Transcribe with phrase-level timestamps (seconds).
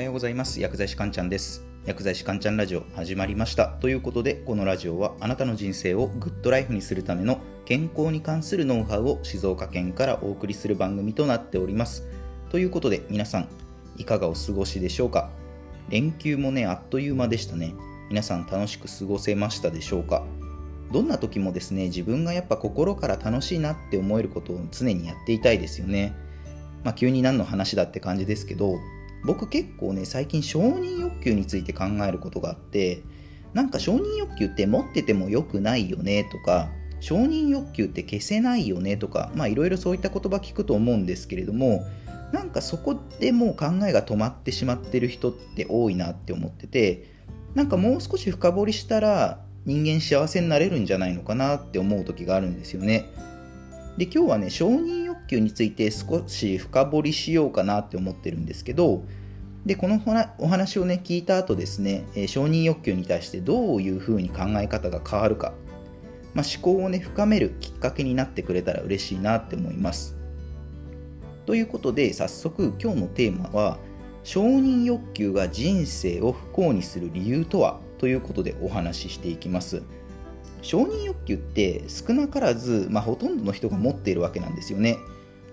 [0.00, 0.62] はようございます。
[0.62, 1.62] 薬剤師かんちゃんです。
[1.84, 3.68] 薬剤師かんちゃんラジオ始まりました。
[3.68, 12.08] ということでこのラジオはあなたの人生をグッドライフにするための健康に関するノウハウを静岡県からお送りする番組となっております。
[12.48, 13.48] ということで皆さん
[13.98, 15.28] いかがお過ごしでしょうか？
[15.90, 17.74] 連休もねあっという間でしたね。
[18.08, 20.24] 皆さん楽しく過ごせましたでしょうか？
[20.92, 26.14] どんな時もですね自分がやっぱ心から楽しいなって思えることを常にやっていたいですよね。
[26.84, 28.78] まあ急に何の話だって感じですけど
[29.24, 33.02] 僕結構ね最近承認欲求について考えることがあって
[33.52, 36.70] なんか承認欲求って持ってても良くないよねとか
[37.00, 41.84] 承認欲求って消せないよねとかまあいろいろそういった言葉聞くと思うんですけれども
[42.32, 47.20] なんかそこでもう考えが止まってしまってる人って多いなって思ってて
[47.54, 53.10] なんかもう少し深掘りしたら人間幸せになれるんじゃないのかなって思う時があるんですよね。
[53.98, 59.04] で今日はね承認欲求について少し深掘りしようかなって思ってるんですけど
[59.64, 60.00] でこの
[60.38, 65.52] お話をね聞いた後ですね、え承認欲求に対してどういうふうに考え方が変わるか、
[66.34, 70.16] まあ、思考をね深めるきっかけになってくれたら嬉しいなって思います。
[71.46, 73.78] ということで早速今日のテーマは
[74.24, 77.80] 承認欲求が人生を不幸にする理由とは？
[77.98, 79.82] ということでお話ししていきます。
[80.62, 84.96] 承認欲求って少なからず、まあ、ほとんどの人が持っているわけなんですよね。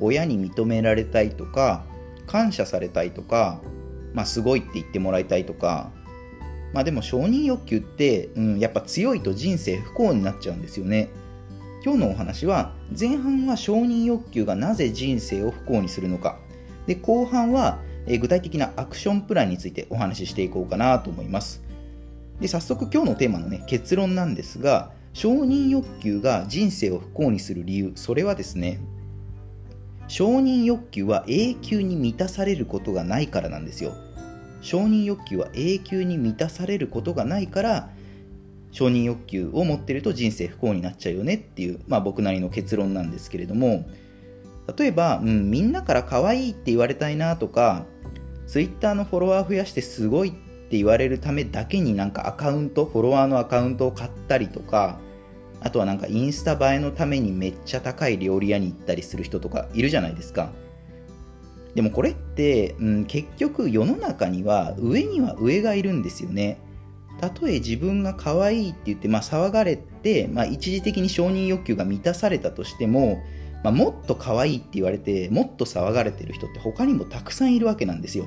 [0.00, 1.84] 親に認められたいとか
[2.26, 3.60] 感謝されたいとか、
[4.14, 5.90] まあ、すごいって言ってもらいたいとか
[6.72, 11.10] まあでも承認欲求って、うん、やっぱ強いと人生不幸になっちゃうんですよね。
[11.82, 16.38] 今日のお話は前半は承認欲求がなぜ人生を不幸にするのか。
[16.86, 21.62] で後半は具体的なアクションプランについてお話ししていこうかなと思います。
[22.40, 28.80] で早速今日のテーマのね結論なんですが承認欲求が人生を不幸にする理由それはですね
[30.10, 33.92] 承認欲求は永久に満たされることがないからなんですよ。
[34.60, 37.90] 承認欲求は永久に満たされることがないから
[38.72, 43.86] 承認欲求を持ってると人生不幸になっちゃうよねっていう、まあ、僕なりの結論なんですけれども。
[44.76, 47.86] 例えば、うん、みんなから可愛いって言われたいなとか
[48.48, 54.98] Twitter のフォロワー増やしてすごいって言われるためだけになんかアカウントフォロワーのアカウントを買ったりとか
[55.60, 60.50] あとはなんかインスタ映えのためにめっちゃ高い料理屋に行ったりする人とかいるじゃないですか。
[61.74, 66.58] でもこれって、うん、結局世の中には上には上がいるんですよね。
[67.20, 73.22] たとえ自分が可愛いって言って、まあ、騒がれて、まあ、一時的に承認欲求が満たされたとしても、
[73.62, 78.26] まあ、もっと可愛いって言われてもっと騒がれてる人って他にもたくさんいるわけなんですよ。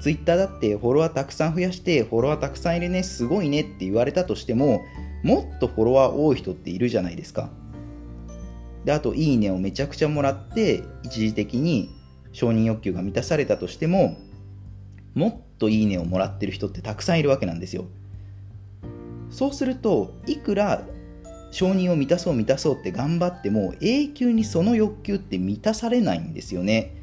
[0.00, 4.84] ツイッターだってフォロワーたくさん増やしてフォロワーたくさんいるねすごいねって言われたとしても
[5.22, 7.50] もっとフォロワー多い人っているじゃないですか。
[8.84, 11.90] であといいねをめちゃくちゃもらって一時的に
[12.32, 14.16] 承認欲求が満たされたとしても
[15.14, 17.86] もっといいねをもらってる人ってたくさんいるわけなんですよ。
[19.30, 20.82] そうするといくら
[21.50, 26.94] 承認を満たそう満たそうって頑張っても永久にその欲求って満たされないんですよね。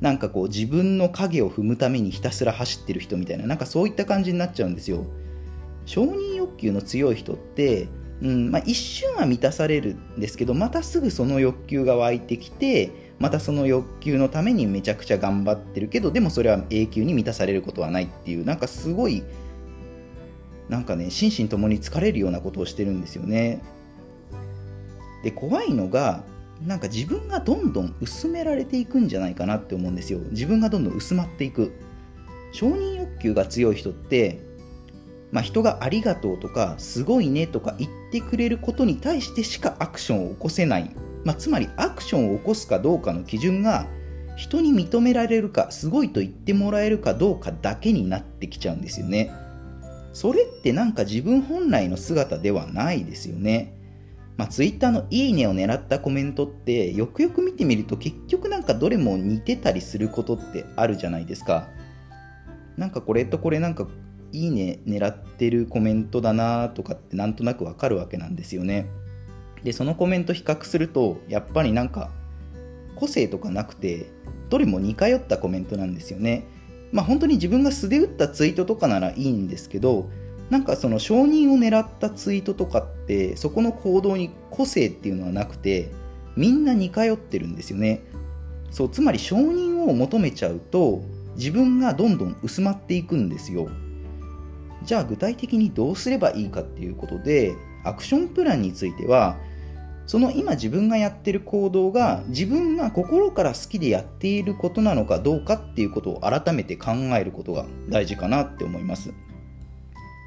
[0.00, 5.06] なんかこう自分の影を踏むためにひたすら走ってる人みたいななんかそういった感じになっちゃうんですよ。
[5.86, 7.88] 承認欲求の強い人って、
[8.22, 19.22] うんまあ、一瞬は満たされるんですけどまたすぐその欲求が湧いてきてまたその欲求のためにめちゃくちゃ頑張ってるけどでもそれは永久に満たされることはないっていうなんかすごい
[20.68, 23.62] なんかね心身ともに疲れるようなことをしてるんですよね。
[25.22, 26.22] で怖いのが
[26.66, 30.20] なんか自分がどんどん薄められていくんじゃないかなって思うんですよ。
[30.30, 31.72] 自分がどんどん薄まっていく。
[32.52, 34.40] 承認欲求が強い人って
[35.34, 43.88] まあ、人がありがとうとかすごいねとか言ってくれることに対してしかアクションを起こせない、まあ、つまりアクションを起こすかどうかの基準が
[44.36, 49.32] 人に認められるかすごいと言ってもらえるかどうかだけになってきちゃうんですよね。
[50.12, 53.76] それってなんか自分本来の姿ではないですよね。
[54.36, 61.68] まあ、ツイッターのいいねを狙ったコメントってよくよく見てみると結局なんかどれも似てたりすることってあるじゃないですか。
[62.76, 63.88] なんかこれとこれなんか
[64.34, 68.86] いいね狙ってるコメントだなとかってなんとなくわかるわけなんですよね。
[69.62, 72.10] でそのコメント比較するとやっぱりなんか
[72.96, 74.06] 個性とかなくて
[74.50, 76.46] どれも似通ったコメントなんですよね。
[76.92, 80.10] まあ本当に自分が素で打ったツイートとかならいいんですけど
[80.50, 85.92] なんかその承認を狙ったツイートとかってそこの行動に個性っていうのはなくて
[86.36, 88.02] みんな似通ってるんですよね。
[88.70, 91.02] そうつまり承認を求めちゃうと
[91.36, 93.68] 自分がどんどん薄まっていくんですよ。
[94.84, 97.54] じゃあ具体的にどうすればいいかっていうことで
[97.84, 99.36] アクションプランについては
[100.06, 109.14] その今自分がやってる行動が自分が心から好きでやっていることなのかどうかっていうことを改めて考えることが大事かなって思います。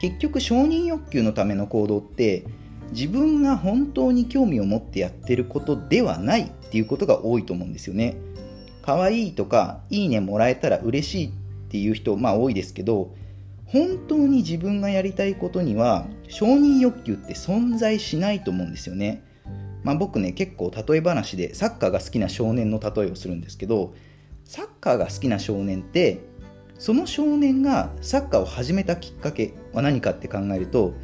[0.00, 2.44] 結局承認欲求のための行動って
[2.92, 8.16] 自分が本当に興味を持ってやってることではないっていうことが多いと思うんですよね。
[8.82, 11.30] 可愛いとかいいねもらえたら嬉しいっ
[11.68, 13.15] ていう人まあ多いですけど
[13.66, 19.24] 本当に自分がやりたいことには承認欲求って存在しないと思うんですよね。
[19.82, 23.94] まあ、僕ね結構例え話でサッカーが好きな少年の例えをするんですけど
[24.44, 26.24] サッカーが好きな少年って
[26.78, 30.94] その少年がサッカーを始めたきっかけは何かって考えると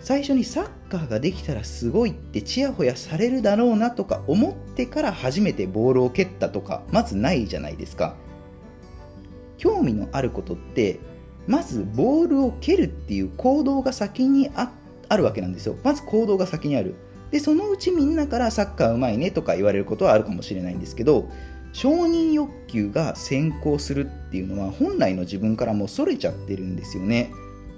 [0.00, 8.16] 最初にサッカーができたらすごいってちやほやされるだろうなとか思ってから初めてボールを蹴ったとかまずないじゃないですか。
[9.56, 11.00] 興味のあることって
[11.46, 14.70] まずボールを蹴るっていう行動が先にあ
[15.08, 15.76] あるわけなんですよ。
[15.82, 16.94] まず行動が先にある。
[17.30, 21.28] でそのうちみんなからサッカーうまいねとか言われることはあるかもしれないんですけど
[21.72, 27.32] 承認欲求が先行するっていうのは本来の自分からもそれちゃってるんですよね、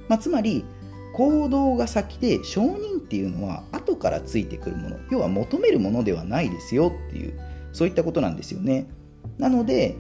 [0.09, 0.67] まあ、つまり
[1.15, 4.97] 行動が先で承認っていうのは後からついてくるもの。
[5.11, 7.41] 要は求めるものではないですよっていう
[7.73, 8.87] そういったことなんですよね。
[9.39, 9.97] なので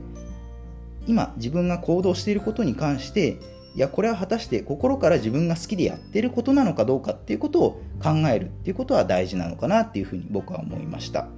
[1.07, 3.39] 今自分が行動していることに関して
[3.77, 11.29] いやこれは果たして心から自分が好きでやってることなのかどうかっていうことを考えるっていうことは大事なのかなっていうふうに僕は思いました。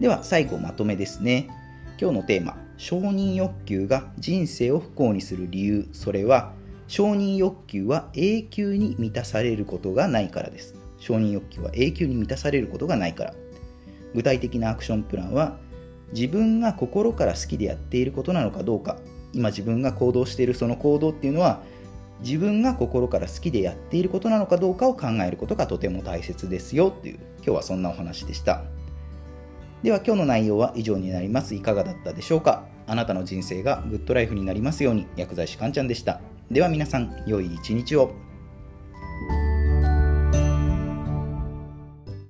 [0.00, 1.48] では最後まとめですね。
[2.00, 5.88] 今日のテーマ承認欲求が人生を不幸にする理由。
[5.92, 6.52] それは
[6.88, 10.74] 承認欲求は永久に満たされることがないからです。
[10.98, 13.34] 承認欲求は永久に満たされることがないから。
[14.12, 15.56] 具体的なアクションプランは
[16.12, 18.98] 自分が心から好きでやっていることなのかどうか。
[19.34, 21.62] 今自分が行動しているその行動っていうのは
[22.20, 28.62] 自分が心から好きでやっていることなのかどうかを考えることがとても大切ですよっていう今日はそんなお話でした。
[29.82, 31.54] では今日の内容は以上になります。
[31.54, 32.64] いかがだったでしょうか。
[32.86, 36.20] あなたの人生がグッドライフになりますように薬剤師かんちゃんでした。
[36.50, 38.23] では皆さん良い一日を。